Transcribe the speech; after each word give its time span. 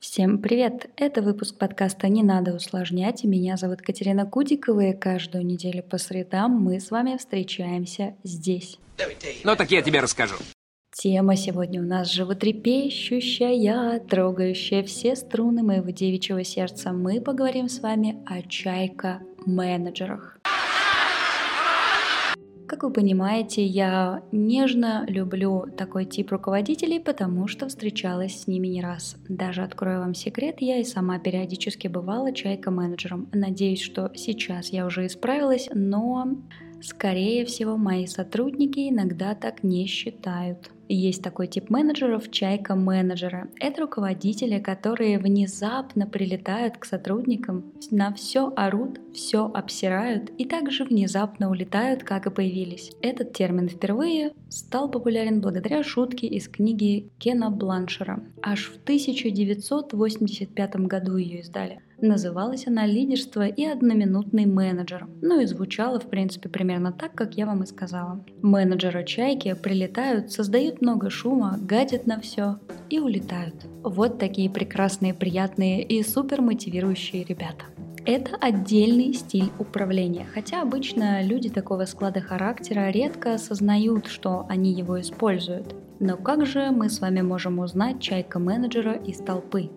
Всем 0.00 0.38
привет! 0.38 0.88
Это 0.96 1.20
выпуск 1.20 1.58
подкаста 1.58 2.08
«Не 2.08 2.22
надо 2.22 2.54
усложнять» 2.54 3.22
меня 3.24 3.58
зовут 3.58 3.82
Катерина 3.82 4.24
Кудикова 4.24 4.80
и 4.80 4.96
каждую 4.96 5.44
неделю 5.44 5.82
по 5.82 5.98
средам 5.98 6.52
мы 6.52 6.80
с 6.80 6.90
вами 6.90 7.18
встречаемся 7.18 8.16
здесь. 8.24 8.78
Ну 9.44 9.56
так 9.56 9.70
я 9.70 9.82
тебе 9.82 10.00
расскажу. 10.00 10.36
Тема 10.90 11.36
сегодня 11.36 11.82
у 11.82 11.84
нас 11.84 12.10
животрепещущая, 12.10 14.00
трогающая 14.00 14.82
все 14.82 15.16
струны 15.16 15.62
моего 15.62 15.90
девичьего 15.90 16.44
сердца. 16.44 16.94
Мы 16.94 17.20
поговорим 17.20 17.68
с 17.68 17.80
вами 17.80 18.22
о 18.24 18.40
чайка-менеджерах. 18.40 20.37
Как 22.68 22.82
вы 22.82 22.90
понимаете, 22.90 23.64
я 23.64 24.22
нежно 24.30 25.06
люблю 25.08 25.64
такой 25.74 26.04
тип 26.04 26.32
руководителей, 26.32 27.00
потому 27.00 27.48
что 27.48 27.66
встречалась 27.66 28.42
с 28.42 28.46
ними 28.46 28.68
не 28.68 28.82
раз. 28.82 29.16
Даже 29.26 29.62
открою 29.62 30.00
вам 30.00 30.14
секрет, 30.14 30.56
я 30.60 30.76
и 30.76 30.84
сама 30.84 31.18
периодически 31.18 31.88
бывала 31.88 32.30
чайка-менеджером. 32.30 33.30
Надеюсь, 33.32 33.80
что 33.80 34.12
сейчас 34.14 34.68
я 34.68 34.84
уже 34.84 35.06
исправилась, 35.06 35.70
но, 35.72 36.28
скорее 36.82 37.44
всего, 37.44 37.76
мои 37.76 38.06
сотрудники 38.06 38.88
иногда 38.88 39.34
так 39.34 39.62
не 39.62 39.86
считают. 39.86 40.70
Есть 40.88 41.22
такой 41.22 41.48
тип 41.48 41.68
менеджеров, 41.68 42.30
чайка-менеджера. 42.30 43.48
Это 43.60 43.82
руководители, 43.82 44.58
которые 44.58 45.18
внезапно 45.18 46.06
прилетают 46.06 46.78
к 46.78 46.86
сотрудникам, 46.86 47.72
на 47.90 48.14
все 48.14 48.52
орут, 48.56 48.98
все 49.12 49.44
обсирают 49.46 50.30
и 50.38 50.46
также 50.46 50.84
внезапно 50.84 51.50
улетают, 51.50 52.04
как 52.04 52.26
и 52.26 52.30
появились. 52.30 52.92
Этот 53.02 53.34
термин 53.34 53.68
впервые 53.68 54.32
стал 54.48 54.90
популярен 54.90 55.42
благодаря 55.42 55.82
шутке 55.82 56.26
из 56.26 56.48
книги 56.48 57.10
Кена 57.18 57.50
Бланшера. 57.50 58.22
Аж 58.42 58.70
в 58.70 58.82
1985 58.82 60.76
году 60.76 61.16
ее 61.16 61.40
издали. 61.40 61.82
Называлась 62.00 62.66
она 62.68 62.86
«Лидерство 62.86 63.46
и 63.46 63.64
одноминутный 63.64 64.46
менеджер». 64.46 65.08
Ну 65.20 65.40
и 65.40 65.46
звучала, 65.46 65.98
в 65.98 66.08
принципе, 66.08 66.48
примерно 66.48 66.92
так, 66.92 67.12
как 67.14 67.34
я 67.34 67.44
вам 67.44 67.64
и 67.64 67.66
сказала. 67.66 68.24
Менеджеры 68.40 69.04
«Чайки» 69.04 69.52
прилетают, 69.54 70.30
создают 70.30 70.80
много 70.80 71.10
шума, 71.10 71.58
гадят 71.60 72.06
на 72.06 72.20
все 72.20 72.60
и 72.88 73.00
улетают. 73.00 73.66
Вот 73.82 74.18
такие 74.18 74.48
прекрасные, 74.48 75.12
приятные 75.12 75.82
и 75.82 76.02
супер 76.04 76.40
мотивирующие 76.40 77.24
ребята. 77.24 77.64
Это 78.06 78.36
отдельный 78.40 79.12
стиль 79.12 79.50
управления, 79.58 80.26
хотя 80.32 80.62
обычно 80.62 81.22
люди 81.22 81.50
такого 81.50 81.84
склада 81.84 82.20
характера 82.20 82.90
редко 82.90 83.34
осознают, 83.34 84.06
что 84.06 84.46
они 84.48 84.72
его 84.72 85.00
используют. 85.00 85.74
Но 85.98 86.16
как 86.16 86.46
же 86.46 86.70
мы 86.70 86.90
с 86.90 87.00
вами 87.00 87.22
можем 87.22 87.58
узнать 87.58 88.00
чайка-менеджера 88.00 88.92
из 88.92 89.18
толпы? 89.18 89.68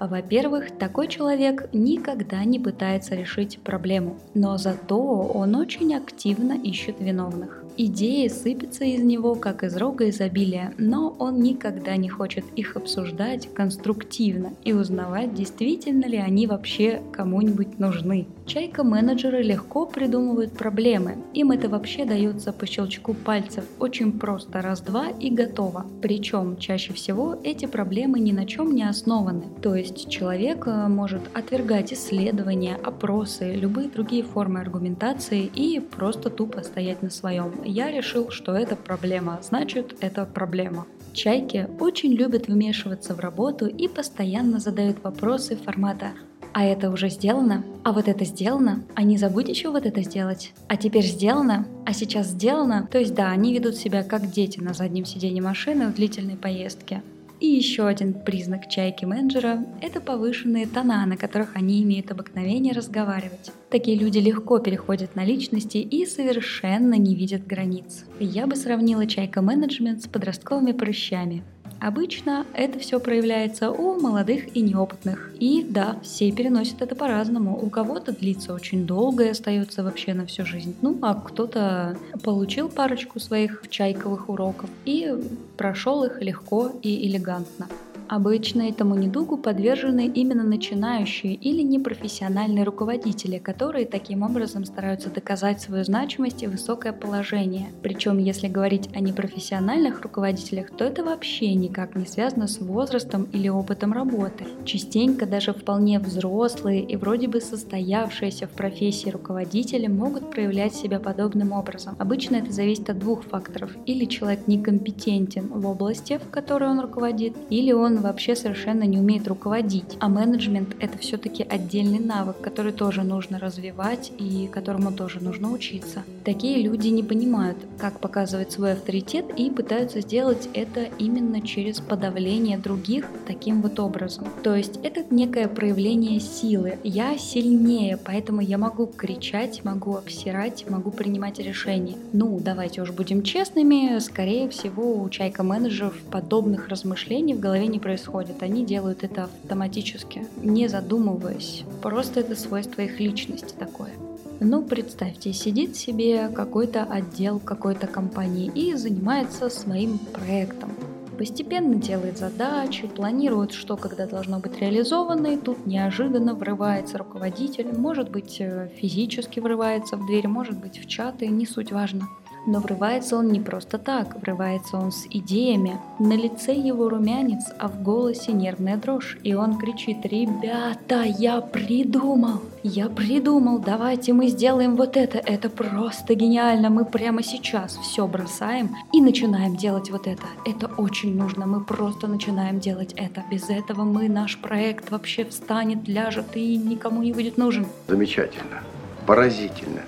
Во-первых, 0.00 0.78
такой 0.78 1.08
человек 1.08 1.68
никогда 1.72 2.44
не 2.44 2.60
пытается 2.60 3.14
решить 3.16 3.58
проблему, 3.60 4.18
но 4.34 4.56
зато 4.56 4.98
он 4.98 5.56
очень 5.56 5.94
активно 5.94 6.52
ищет 6.52 7.00
виновных. 7.00 7.57
Идеи 7.80 8.26
сыпятся 8.26 8.84
из 8.84 9.04
него, 9.04 9.36
как 9.36 9.62
из 9.62 9.76
рога 9.76 10.08
изобилия, 10.08 10.74
но 10.78 11.14
он 11.20 11.38
никогда 11.38 11.94
не 11.94 12.08
хочет 12.08 12.44
их 12.56 12.74
обсуждать 12.76 13.48
конструктивно 13.54 14.52
и 14.64 14.72
узнавать, 14.72 15.32
действительно 15.32 16.06
ли 16.06 16.16
они 16.16 16.48
вообще 16.48 17.00
кому-нибудь 17.12 17.78
нужны. 17.78 18.26
Чайка-менеджеры 18.46 19.42
легко 19.42 19.86
придумывают 19.86 20.54
проблемы. 20.54 21.18
Им 21.34 21.52
это 21.52 21.68
вообще 21.68 22.04
дается 22.04 22.52
по 22.52 22.66
щелчку 22.66 23.14
пальцев. 23.14 23.64
Очень 23.78 24.18
просто 24.18 24.60
раз-два 24.60 25.10
и 25.10 25.30
готово. 25.30 25.86
Причем 26.02 26.56
чаще 26.56 26.92
всего 26.94 27.38
эти 27.44 27.66
проблемы 27.66 28.18
ни 28.18 28.32
на 28.32 28.44
чем 28.44 28.74
не 28.74 28.82
основаны. 28.82 29.44
То 29.62 29.76
есть 29.76 30.10
человек 30.10 30.66
э, 30.66 30.88
может 30.88 31.20
отвергать 31.32 31.92
исследования, 31.92 32.76
опросы, 32.82 33.54
любые 33.54 33.88
другие 33.88 34.24
формы 34.24 34.58
аргументации 34.58 35.44
и 35.54 35.78
просто 35.78 36.28
тупо 36.28 36.62
стоять 36.62 37.02
на 37.02 37.10
своем. 37.10 37.52
Я 37.70 37.90
решил, 37.90 38.30
что 38.30 38.54
это 38.54 38.76
проблема, 38.76 39.40
значит 39.42 39.94
это 40.00 40.24
проблема. 40.24 40.86
Чайки 41.12 41.68
очень 41.78 42.14
любят 42.14 42.48
вмешиваться 42.48 43.14
в 43.14 43.20
работу 43.20 43.66
и 43.66 43.88
постоянно 43.88 44.58
задают 44.58 45.04
вопросы 45.04 45.54
формата 45.54 46.12
а 46.54 46.64
это 46.64 46.90
уже 46.90 47.08
сделано, 47.08 47.64
а 47.84 47.92
вот 47.92 48.08
это 48.08 48.24
сделано, 48.24 48.82
а 48.94 49.04
не 49.04 49.16
забудь 49.16 49.48
еще 49.48 49.70
вот 49.70 49.86
это 49.86 50.02
сделать, 50.02 50.52
а 50.66 50.76
теперь 50.76 51.04
сделано, 51.04 51.68
а 51.86 51.92
сейчас 51.92 52.28
сделано. 52.28 52.88
То 52.90 52.98
есть 52.98 53.14
да, 53.14 53.30
они 53.30 53.54
ведут 53.54 53.76
себя 53.76 54.02
как 54.02 54.28
дети 54.28 54.58
на 54.58 54.72
заднем 54.72 55.04
сиденье 55.04 55.40
машины 55.40 55.86
в 55.86 55.94
длительной 55.94 56.36
поездке. 56.36 57.02
И 57.40 57.46
еще 57.46 57.86
один 57.86 58.14
признак 58.14 58.68
чайки 58.68 59.04
менеджера– 59.04 59.64
это 59.80 60.00
повышенные 60.00 60.66
тона, 60.66 61.06
на 61.06 61.16
которых 61.16 61.54
они 61.54 61.82
имеют 61.84 62.10
обыкновение 62.10 62.72
разговаривать. 62.72 63.52
Такие 63.70 63.96
люди 63.96 64.18
легко 64.18 64.58
переходят 64.58 65.14
на 65.14 65.24
личности 65.24 65.78
и 65.78 66.04
совершенно 66.04 66.94
не 66.94 67.14
видят 67.14 67.46
границ. 67.46 68.06
Я 68.18 68.48
бы 68.48 68.56
сравнила 68.56 69.06
чайка-менеджмент 69.06 70.02
с 70.02 70.08
подростковыми 70.08 70.72
прыщами. 70.72 71.44
Обычно 71.80 72.44
это 72.54 72.78
все 72.78 72.98
проявляется 72.98 73.70
у 73.70 74.00
молодых 74.00 74.56
и 74.56 74.60
неопытных. 74.60 75.32
И 75.38 75.64
да, 75.68 75.96
все 76.02 76.30
переносят 76.32 76.82
это 76.82 76.94
по-разному. 76.94 77.56
У 77.56 77.70
кого-то 77.70 78.12
длится 78.12 78.52
очень 78.52 78.86
долго 78.86 79.24
и 79.24 79.28
остается 79.28 79.82
вообще 79.84 80.14
на 80.14 80.26
всю 80.26 80.44
жизнь. 80.44 80.74
Ну, 80.82 80.98
а 81.02 81.14
кто-то 81.14 81.96
получил 82.22 82.68
парочку 82.68 83.20
своих 83.20 83.64
чайковых 83.70 84.28
уроков 84.28 84.70
и 84.84 85.14
прошел 85.56 86.04
их 86.04 86.20
легко 86.20 86.72
и 86.82 87.08
элегантно. 87.08 87.68
Обычно 88.08 88.62
этому 88.62 88.94
недугу 88.94 89.36
подвержены 89.36 90.06
именно 90.06 90.42
начинающие 90.42 91.34
или 91.34 91.60
непрофессиональные 91.60 92.64
руководители, 92.64 93.36
которые 93.36 93.84
таким 93.84 94.22
образом 94.22 94.64
стараются 94.64 95.10
доказать 95.10 95.60
свою 95.60 95.84
значимость 95.84 96.42
и 96.42 96.46
высокое 96.46 96.94
положение. 96.94 97.68
Причем, 97.82 98.16
если 98.16 98.48
говорить 98.48 98.88
о 98.94 99.00
непрофессиональных 99.00 100.00
руководителях, 100.00 100.70
то 100.70 100.84
это 100.84 101.04
вообще 101.04 101.54
никак 101.54 101.96
не 101.96 102.06
связано 102.06 102.48
с 102.48 102.60
возрастом 102.60 103.24
или 103.32 103.48
опытом 103.48 103.92
работы. 103.92 104.46
Частенько 104.64 105.26
даже 105.26 105.52
вполне 105.52 105.98
взрослые 105.98 106.82
и 106.82 106.96
вроде 106.96 107.28
бы 107.28 107.42
состоявшиеся 107.42 108.46
в 108.46 108.50
профессии 108.50 109.10
руководители 109.10 109.86
могут 109.86 110.30
проявлять 110.30 110.74
себя 110.74 110.98
подобным 110.98 111.52
образом. 111.52 111.94
Обычно 111.98 112.36
это 112.36 112.52
зависит 112.52 112.88
от 112.88 112.98
двух 112.98 113.24
факторов. 113.24 113.76
Или 113.84 114.06
человек 114.06 114.46
некомпетентен 114.46 115.48
в 115.48 115.66
области, 115.66 116.18
в 116.18 116.30
которой 116.30 116.70
он 116.70 116.80
руководит, 116.80 117.36
или 117.50 117.72
он 117.72 117.97
вообще 118.00 118.36
совершенно 118.36 118.84
не 118.84 118.98
умеет 118.98 119.28
руководить. 119.28 119.96
А 120.00 120.08
менеджмент— 120.08 120.76
это 120.80 120.98
все-таки 120.98 121.42
отдельный 121.42 121.98
навык, 121.98 122.40
который 122.40 122.72
тоже 122.72 123.02
нужно 123.02 123.38
развивать 123.38 124.12
и 124.18 124.48
которому 124.52 124.92
тоже 124.92 125.20
нужно 125.22 125.50
учиться. 125.50 126.02
Такие 126.24 126.62
люди 126.62 126.88
не 126.88 127.02
понимают, 127.02 127.58
как 127.78 128.00
показывать 128.00 128.52
свой 128.52 128.72
авторитет 128.72 129.26
и 129.36 129.50
пытаются 129.50 130.00
сделать 130.00 130.48
это 130.54 130.86
именно 130.98 131.40
через 131.40 131.80
подавление 131.80 132.58
других 132.58 133.06
таким 133.26 133.62
вот 133.62 133.80
образом. 133.80 134.26
То 134.42 134.54
есть 134.54 134.78
это 134.82 135.04
некое 135.14 135.48
проявление 135.48 136.20
силы. 136.20 136.78
Я 136.84 137.16
сильнее, 137.18 137.98
поэтому 138.02 138.40
я 138.40 138.58
могу 138.58 138.86
кричать, 138.86 139.64
могу 139.64 139.96
обсирать, 139.96 140.64
могу 140.68 140.90
принимать 140.90 141.38
решения. 141.38 141.96
Ну, 142.12 142.38
давайте 142.40 142.82
уж 142.82 142.90
будем 142.90 143.22
честными, 143.22 143.98
скорее 143.98 144.48
всего 144.48 145.02
у 145.02 145.08
чайка-менеджеров 145.08 145.94
подобных 146.10 146.68
размышлений 146.68 147.34
в 147.34 147.40
голове 147.40 147.66
не 147.66 147.78
происходит. 147.88 148.42
Они 148.42 148.66
делают 148.66 149.02
это 149.02 149.24
автоматически, 149.24 150.26
не 150.42 150.68
задумываясь. 150.68 151.64
Просто 151.80 152.20
это 152.20 152.36
свойство 152.36 152.82
их 152.82 153.00
личности 153.00 153.54
такое. 153.58 153.92
Ну, 154.40 154.62
представьте, 154.62 155.32
сидит 155.32 155.74
себе 155.74 156.28
какой-то 156.28 156.82
отдел 156.82 157.40
какой-то 157.40 157.86
компании 157.86 158.52
и 158.54 158.74
занимается 158.74 159.48
своим 159.48 159.98
проектом. 160.12 160.70
Постепенно 161.16 161.76
делает 161.76 162.18
задачи, 162.18 162.86
планирует, 162.86 163.52
что 163.52 163.78
когда 163.78 164.06
должно 164.06 164.38
быть 164.38 164.60
реализовано, 164.60 165.28
и 165.28 165.38
тут 165.38 165.64
неожиданно 165.64 166.34
врывается 166.34 166.98
руководитель, 166.98 167.68
может 167.74 168.10
быть 168.10 168.36
э, 168.38 168.68
физически 168.76 169.40
врывается 169.40 169.96
в 169.96 170.06
дверь, 170.06 170.28
может 170.28 170.58
быть 170.58 170.78
в 170.78 170.86
чаты, 170.86 171.26
не 171.28 171.46
суть 171.46 171.72
важно. 171.72 172.06
Но 172.46 172.60
врывается 172.60 173.16
он 173.16 173.28
не 173.28 173.40
просто 173.40 173.78
так, 173.78 174.20
врывается 174.20 174.76
он 174.76 174.92
с 174.92 175.06
идеями. 175.10 175.78
На 175.98 176.14
лице 176.14 176.54
его 176.54 176.88
румянец, 176.88 177.44
а 177.58 177.68
в 177.68 177.82
голосе 177.82 178.32
нервная 178.32 178.76
дрожь. 178.76 179.18
И 179.22 179.34
он 179.34 179.58
кричит, 179.58 180.04
ребята, 180.04 181.02
я 181.02 181.40
придумал, 181.40 182.40
я 182.62 182.88
придумал, 182.88 183.58
давайте 183.58 184.12
мы 184.12 184.28
сделаем 184.28 184.76
вот 184.76 184.96
это, 184.96 185.18
это 185.18 185.50
просто 185.50 186.14
гениально, 186.14 186.70
мы 186.70 186.84
прямо 186.84 187.22
сейчас 187.22 187.76
все 187.76 188.06
бросаем 188.06 188.76
и 188.92 189.00
начинаем 189.00 189.56
делать 189.56 189.90
вот 189.90 190.06
это. 190.06 190.24
Это 190.44 190.66
очень 190.78 191.16
нужно, 191.16 191.46
мы 191.46 191.62
просто 191.62 192.06
начинаем 192.06 192.60
делать 192.60 192.94
это. 192.96 193.24
Без 193.30 193.50
этого 193.50 193.84
мы, 193.84 194.08
наш 194.08 194.38
проект 194.38 194.90
вообще 194.90 195.24
встанет, 195.24 195.86
ляжет 195.88 196.36
и 196.36 196.56
никому 196.56 197.02
не 197.02 197.12
будет 197.12 197.36
нужен. 197.36 197.66
Замечательно, 197.88 198.62
поразительно, 199.06 199.82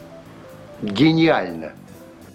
гениально. 0.82 1.72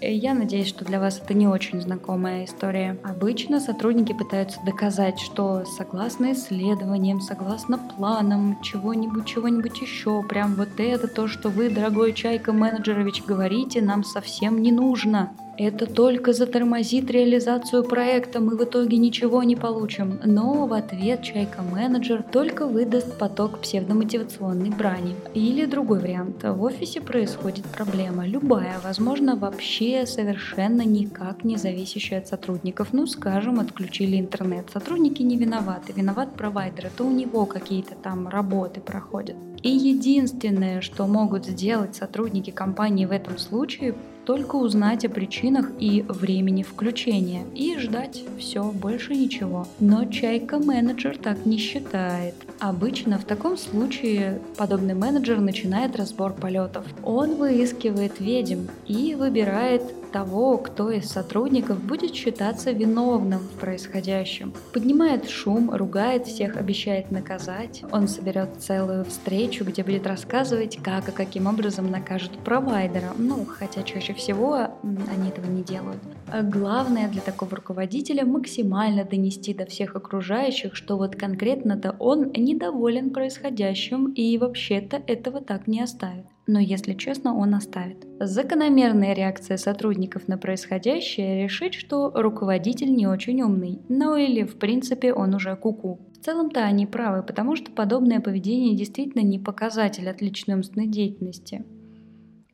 Я 0.00 0.34
надеюсь, 0.34 0.68
что 0.68 0.84
для 0.84 1.00
вас 1.00 1.20
это 1.22 1.32
не 1.34 1.48
очень 1.48 1.80
знакомая 1.80 2.44
история. 2.44 2.98
Обычно 3.02 3.60
сотрудники 3.60 4.12
пытаются 4.12 4.60
доказать, 4.64 5.18
что 5.18 5.64
согласно 5.64 6.32
исследованиям, 6.32 7.20
согласно 7.20 7.78
планам, 7.78 8.58
чего-нибудь, 8.62 9.26
чего-нибудь 9.26 9.80
еще, 9.80 10.22
прям 10.22 10.54
вот 10.54 10.68
это 10.78 11.08
то, 11.08 11.28
что 11.28 11.48
вы, 11.48 11.70
дорогой 11.70 12.12
Чайка 12.12 12.52
Менеджерович, 12.52 13.22
говорите, 13.26 13.80
нам 13.80 14.04
совсем 14.04 14.60
не 14.60 14.70
нужно. 14.70 15.32
Это 15.58 15.86
только 15.86 16.34
затормозит 16.34 17.10
реализацию 17.10 17.82
проекта, 17.82 18.40
мы 18.40 18.56
в 18.56 18.64
итоге 18.64 18.98
ничего 18.98 19.42
не 19.42 19.56
получим. 19.56 20.20
Но 20.22 20.66
в 20.66 20.72
ответ 20.74 21.22
Чайка-менеджер 21.22 22.24
только 22.30 22.66
выдаст 22.66 23.16
поток 23.18 23.60
псевдомотивационной 23.60 24.68
брани. 24.68 25.14
Или 25.32 25.64
другой 25.64 26.00
вариант. 26.00 26.44
В 26.44 26.62
офисе 26.62 27.00
происходит 27.00 27.64
проблема. 27.66 28.26
Любая, 28.26 28.78
возможно, 28.84 29.34
вообще 29.34 30.04
совершенно 30.04 30.82
никак 30.82 31.42
не 31.42 31.56
зависящая 31.56 32.20
от 32.20 32.28
сотрудников. 32.28 32.88
Ну, 32.92 33.06
скажем, 33.06 33.58
отключили 33.58 34.20
интернет. 34.20 34.68
Сотрудники 34.70 35.22
не 35.22 35.38
виноваты. 35.38 35.94
Виноват 35.96 36.34
провайдер. 36.34 36.86
Это 36.86 37.02
у 37.02 37.10
него 37.10 37.46
какие-то 37.46 37.94
там 37.94 38.28
работы 38.28 38.80
проходят. 38.80 39.36
И 39.62 39.70
единственное, 39.70 40.82
что 40.82 41.06
могут 41.06 41.46
сделать 41.46 41.96
сотрудники 41.96 42.50
компании 42.50 43.06
в 43.06 43.10
этом 43.10 43.38
случае, 43.38 43.94
только 44.26 44.56
узнать 44.56 45.04
о 45.04 45.08
причинах 45.08 45.70
и 45.78 46.04
времени 46.08 46.64
включения 46.64 47.44
и 47.54 47.78
ждать 47.78 48.24
все, 48.38 48.64
больше 48.64 49.14
ничего. 49.14 49.68
Но 49.78 50.04
Чайка-менеджер 50.04 51.16
так 51.16 51.46
не 51.46 51.58
считает. 51.58 52.34
Обычно 52.58 53.18
в 53.18 53.24
таком 53.24 53.56
случае 53.56 54.40
подобный 54.56 54.94
менеджер 54.94 55.40
начинает 55.40 55.96
разбор 55.96 56.32
полетов. 56.32 56.84
Он 57.04 57.36
выискивает 57.36 58.18
ведьм 58.18 58.66
и 58.86 59.14
выбирает 59.14 59.82
того, 60.16 60.56
кто 60.56 60.90
из 60.90 61.10
сотрудников 61.10 61.78
будет 61.84 62.14
считаться 62.14 62.70
виновным 62.70 63.40
в 63.40 63.60
происходящем. 63.60 64.54
Поднимает 64.72 65.28
шум, 65.28 65.70
ругает 65.70 66.26
всех, 66.26 66.56
обещает 66.56 67.10
наказать. 67.10 67.82
Он 67.92 68.08
соберет 68.08 68.48
целую 68.58 69.04
встречу, 69.04 69.62
где 69.66 69.84
будет 69.84 70.06
рассказывать, 70.06 70.78
как 70.82 71.10
и 71.10 71.12
каким 71.12 71.46
образом 71.46 71.90
накажет 71.90 72.30
провайдера. 72.38 73.12
Ну, 73.18 73.44
хотя 73.44 73.82
чаще 73.82 74.14
всего 74.14 74.54
они 74.82 75.28
этого 75.28 75.50
не 75.50 75.62
делают. 75.62 76.00
А 76.32 76.40
главное 76.40 77.08
для 77.08 77.20
такого 77.20 77.56
руководителя 77.56 78.24
максимально 78.24 79.04
донести 79.04 79.52
до 79.52 79.66
всех 79.66 79.96
окружающих, 79.96 80.76
что 80.76 80.96
вот 80.96 81.14
конкретно-то 81.14 81.94
он 81.98 82.32
недоволен 82.32 83.10
происходящим 83.10 84.12
и 84.12 84.38
вообще-то 84.38 85.02
этого 85.06 85.42
так 85.42 85.66
не 85.66 85.82
оставит 85.82 86.24
но 86.46 86.58
если 86.60 86.94
честно, 86.94 87.36
он 87.36 87.54
оставит. 87.54 88.06
Закономерная 88.20 89.14
реакция 89.14 89.56
сотрудников 89.56 90.28
на 90.28 90.38
происходящее– 90.38 91.42
решить, 91.44 91.74
что 91.74 92.10
руководитель 92.14 92.94
не 92.94 93.06
очень 93.06 93.42
умный, 93.42 93.80
ну 93.88 94.16
или 94.16 94.42
в 94.44 94.58
принципе 94.58 95.12
он 95.12 95.34
уже 95.34 95.56
куку. 95.56 96.00
-ку. 96.00 96.20
В 96.20 96.24
целом-то 96.24 96.64
они 96.64 96.86
правы, 96.86 97.22
потому 97.22 97.56
что 97.56 97.70
подобное 97.70 98.20
поведение 98.20 98.74
действительно 98.74 99.22
не 99.22 99.38
показатель 99.38 100.08
отличной 100.08 100.54
умственной 100.56 100.86
деятельности. 100.86 101.64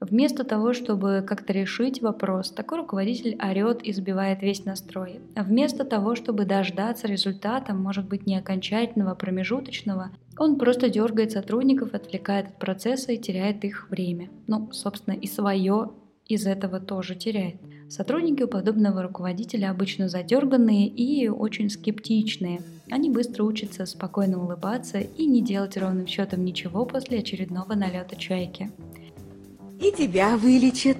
Вместо 0.03 0.43
того, 0.43 0.73
чтобы 0.73 1.25
как-то 1.25 1.53
решить 1.53 2.03
вопрос, 2.03 2.51
такой 2.51 2.79
руководитель 2.79 3.39
орет 3.41 3.83
и 3.83 3.93
сбивает 3.93 4.43
весь 4.43 4.65
настрой. 4.65 5.21
Вместо 5.37 5.85
того, 5.85 6.17
чтобы 6.17 6.45
дождаться 6.45 7.07
результата, 7.07 7.73
может 7.73 8.09
быть 8.09 8.27
не 8.27 8.37
окончательного, 8.37 9.13
а 9.13 9.15
промежуточного, 9.15 10.11
он 10.37 10.59
просто 10.59 10.89
дергает 10.89 11.31
сотрудников, 11.31 11.95
отвлекает 11.95 12.49
от 12.49 12.59
процесса 12.59 13.13
и 13.13 13.19
теряет 13.19 13.65
их 13.65 13.89
время. 13.91 14.29
Ну, 14.49 14.73
собственно, 14.73 15.15
и 15.15 15.29
свое 15.29 15.93
из 16.27 16.47
этого 16.47 16.81
тоже 16.81 17.15
теряет. 17.15 17.61
Сотрудники 17.89 18.43
у 18.43 18.49
подобного 18.49 19.05
руководителя 19.05 19.71
обычно 19.71 20.09
задерганные 20.09 20.89
и 20.89 21.29
очень 21.29 21.71
скептичные. 21.71 22.63
Они 22.91 23.09
быстро 23.09 23.45
учатся 23.45 23.87
спокойно 23.87 24.43
улыбаться 24.43 24.99
и 24.99 25.27
не 25.27 25.43
делать 25.43 25.77
ровным 25.77 26.09
счетом 26.09 26.45
ничего 26.45 26.87
после 26.87 27.21
очередного 27.21 27.75
налета 27.75 28.17
чайки. 28.17 28.73
И 29.83 29.91
тебя 29.91 30.37
вылечат. 30.37 30.99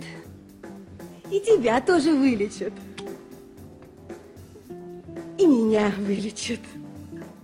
И 1.31 1.39
тебя 1.39 1.81
тоже 1.81 2.13
вылечат. 2.13 2.73
И 5.39 5.47
меня 5.47 5.93
вылечат. 5.97 6.59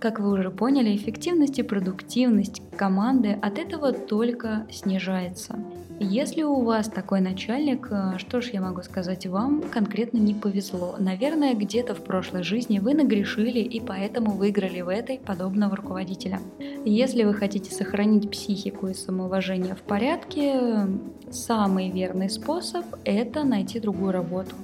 Как 0.00 0.18
вы 0.18 0.32
уже 0.32 0.50
поняли, 0.50 0.96
эффективность 0.96 1.60
и 1.60 1.62
продуктивность 1.62 2.60
команды 2.76 3.38
от 3.40 3.56
этого 3.56 3.92
только 3.92 4.66
снижается. 4.72 5.60
Если 6.00 6.44
у 6.44 6.62
вас 6.62 6.88
такой 6.88 7.20
начальник, 7.20 7.88
э, 7.90 8.18
что 8.18 8.40
ж 8.40 8.50
я 8.52 8.60
могу 8.60 8.82
сказать, 8.82 9.26
вам 9.26 9.62
конкретно 9.62 10.18
не 10.18 10.32
повезло. 10.32 10.94
Наверное, 10.98 11.54
где-то 11.54 11.96
в 11.96 12.04
прошлой 12.04 12.44
жизни 12.44 12.78
вы 12.78 12.94
нагрешили 12.94 13.58
и 13.58 13.80
поэтому 13.80 14.30
выиграли 14.30 14.80
в 14.80 14.88
этой 14.88 15.18
подобного 15.18 15.74
руководителя. 15.74 16.38
Если 16.84 17.24
вы 17.24 17.34
хотите 17.34 17.74
сохранить 17.74 18.30
психику 18.30 18.86
и 18.86 18.94
самоуважение 18.94 19.74
в 19.74 19.80
порядке, 19.80 20.86
самый 21.30 21.90
верный 21.90 22.30
способ– 22.30 22.84
это 23.04 23.42
найти 23.42 23.80
другую 23.80 24.12
работу. 24.12 24.54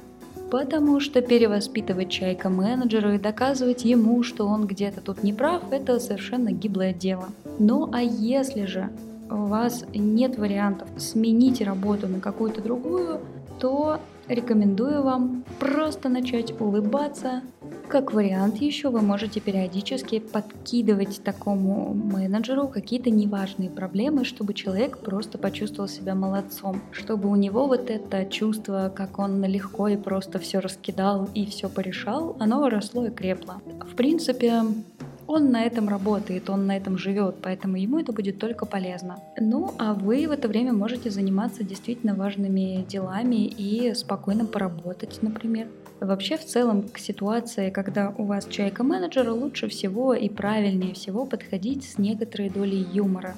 Потому 0.53 1.01
что 1.01 1.21
перевоспитывать 1.21 2.11
чайка 2.11 2.49
менеджера 2.49 3.17
и 3.17 3.19
доказывать 3.19 3.85
ему, 3.85 4.23
что 4.23 4.47
он 4.47 4.69
где-то 4.69 5.01
тут 5.01 5.25
не 5.25 5.33
прав, 5.33 5.65
это 5.73 5.99
совершенно 5.99 6.53
гиблое 6.53 6.93
дело. 6.93 7.27
Ну 7.59 7.91
а 7.93 8.03
если 8.03 8.67
же 8.67 8.91
у 9.31 9.47
вас 9.47 9.85
нет 9.95 10.39
вариантов 10.39 10.89
сменить 10.97 11.61
работу 11.61 12.09
на 12.09 12.21
какую-то 12.21 12.61
другую, 12.61 13.21
то 13.59 14.01
рекомендую 14.29 15.03
вам 15.03 15.45
просто 15.59 16.09
начать 16.09 16.59
улыбаться. 16.61 17.43
Как 17.89 18.13
вариант 18.13 18.57
еще 18.57 18.89
вы 18.89 19.03
можете 19.03 19.41
периодически 19.41 20.19
подкидывать 20.19 21.23
такому 21.23 21.93
менеджеру 21.95 22.69
какие-то 22.69 23.11
неважные 23.11 23.69
проблемы, 23.69 24.25
чтобы 24.25 24.55
человек 24.55 24.99
просто 24.99 25.37
почувствовал 25.37 25.89
себя 25.89 26.15
молодцом, 26.15 26.81
чтобы 26.93 27.29
у 27.29 27.37
него 27.37 27.67
вот 27.67 27.91
это 27.91 28.25
чувство, 28.25 28.91
как 28.95 29.19
он 29.19 29.45
легко 29.45 29.89
и 29.89 29.97
просто 29.97 30.39
все 30.39 30.61
раскидал 30.61 31.29
и 31.35 31.45
все 31.47 31.69
порешал, 31.69 32.37
оно 32.41 32.69
росло 32.69 33.07
и 33.07 33.11
крепло. 33.11 33.57
В 33.81 33.95
принципе, 33.95 34.63
он 35.35 35.51
на 35.51 35.65
этом 35.65 35.89
работает, 35.89 36.49
он 36.49 36.67
на 36.67 36.77
этом 36.77 36.97
живет, 36.97 37.37
поэтому 37.43 37.77
ему 37.77 37.99
это 37.99 38.13
будет 38.13 38.39
только 38.39 38.67
полезно. 38.67 39.19
Ну, 39.39 39.75
а 39.79 39.95
вы 39.95 40.27
в 40.29 40.31
это 40.31 40.49
время 40.49 40.73
можете 40.73 41.11
заниматься 41.11 41.65
действительно 41.65 42.15
важными 42.15 42.85
делами 42.89 43.47
и 43.47 43.95
спокойно 43.95 44.47
поработать, 44.47 45.19
например. 45.23 45.69
Вообще, 46.01 46.37
в 46.37 46.45
целом, 46.45 46.83
к 46.89 46.99
ситуации, 46.99 47.71
когда 47.71 48.13
у 48.17 48.25
вас 48.25 48.47
чайка 48.47 48.83
менеджера, 48.83 49.33
лучше 49.33 49.69
всего 49.69 50.15
и 50.15 50.29
правильнее 50.29 50.95
всего 50.95 51.25
подходить 51.25 51.85
с 51.85 51.99
некоторой 51.99 52.51
долей 52.51 52.87
юмора 52.93 53.35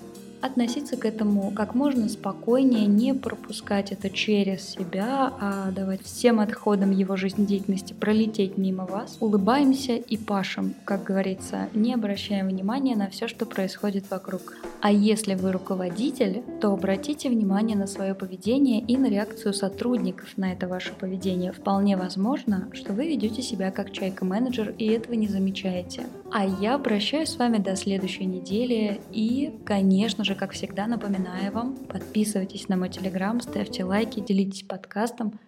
относиться 0.46 0.96
к 0.96 1.04
этому 1.04 1.50
как 1.50 1.74
можно 1.74 2.08
спокойнее, 2.08 2.86
не 2.86 3.14
пропускать 3.14 3.92
это 3.92 4.10
через 4.10 4.62
себя, 4.62 5.32
а 5.40 5.70
давать 5.70 6.02
всем 6.02 6.40
отходам 6.40 6.90
его 6.90 7.16
жизнедеятельности 7.16 7.92
пролететь 7.92 8.56
мимо 8.56 8.86
вас. 8.86 9.16
Улыбаемся 9.20 9.94
и 9.94 10.16
пашем, 10.16 10.74
как 10.84 11.04
говорится, 11.04 11.68
не 11.74 11.94
обращаем 11.94 12.48
внимания 12.48 12.96
на 12.96 13.08
все, 13.08 13.28
что 13.28 13.46
происходит 13.46 14.10
вокруг. 14.10 14.54
А 14.80 14.90
если 14.90 15.34
вы 15.34 15.52
руководитель, 15.52 16.42
то 16.60 16.72
обратите 16.72 17.28
внимание 17.28 17.76
на 17.76 17.86
свое 17.86 18.14
поведение 18.14 18.80
и 18.80 18.96
на 18.96 19.06
реакцию 19.06 19.52
сотрудников 19.52 20.36
на 20.36 20.52
это 20.52 20.68
ваше 20.68 20.92
поведение. 20.92 21.52
Вполне 21.52 21.96
возможно, 21.96 22.68
что 22.72 22.92
вы 22.92 23.08
ведете 23.08 23.42
себя 23.42 23.70
как 23.70 23.92
чайка-менеджер 23.92 24.74
и 24.78 24.86
этого 24.86 25.14
не 25.14 25.28
замечаете. 25.28 26.06
А 26.32 26.44
я 26.44 26.78
прощаюсь 26.78 27.30
с 27.30 27.36
вами 27.36 27.58
до 27.58 27.76
следующей 27.76 28.26
недели 28.26 29.00
и, 29.12 29.58
конечно 29.64 30.24
же, 30.24 30.34
как 30.34 30.52
всегда, 30.52 30.86
напоминаю 30.86 31.52
вам, 31.52 31.76
подписывайтесь 31.76 32.68
на 32.68 32.76
мой 32.76 32.88
телеграм, 32.88 33.40
ставьте 33.40 33.84
лайки, 33.84 34.20
делитесь 34.20 34.64
подкастом. 34.64 35.38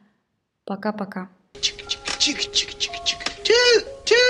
Пока-пока. 0.64 1.30
Чик-чик-чик-чик-чик-чик. 1.54 4.27